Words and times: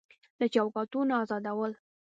له 0.39 0.45
چوکاټونو 0.53 1.13
ازادول 1.23 1.71